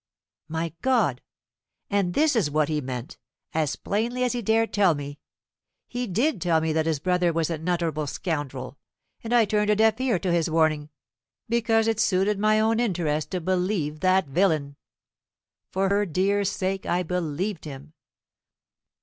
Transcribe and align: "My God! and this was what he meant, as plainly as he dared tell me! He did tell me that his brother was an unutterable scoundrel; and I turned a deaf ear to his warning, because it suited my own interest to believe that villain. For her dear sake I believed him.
"My 0.47 0.73
God! 0.81 1.21
and 1.87 2.15
this 2.15 2.33
was 2.33 2.49
what 2.49 2.69
he 2.69 2.81
meant, 2.81 3.19
as 3.53 3.75
plainly 3.75 4.23
as 4.23 4.33
he 4.33 4.41
dared 4.41 4.73
tell 4.73 4.95
me! 4.95 5.19
He 5.85 6.07
did 6.07 6.41
tell 6.41 6.59
me 6.59 6.73
that 6.73 6.87
his 6.87 6.97
brother 6.99 7.31
was 7.31 7.51
an 7.51 7.61
unutterable 7.61 8.07
scoundrel; 8.07 8.79
and 9.23 9.31
I 9.31 9.45
turned 9.45 9.69
a 9.69 9.75
deaf 9.75 10.01
ear 10.01 10.17
to 10.17 10.31
his 10.31 10.49
warning, 10.49 10.89
because 11.47 11.85
it 11.87 11.99
suited 11.99 12.39
my 12.39 12.59
own 12.59 12.79
interest 12.79 13.29
to 13.29 13.41
believe 13.41 13.99
that 13.99 14.25
villain. 14.25 14.75
For 15.69 15.89
her 15.89 16.07
dear 16.07 16.45
sake 16.45 16.87
I 16.87 17.03
believed 17.03 17.65
him. 17.65 17.93